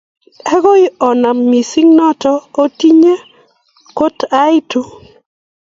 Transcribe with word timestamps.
Ago 0.53 0.71
onam 1.07 1.37
mising' 1.49 1.93
noto 1.97 2.31
otinye 2.63 3.13
kot 3.97 4.17
aitu. 4.43 4.81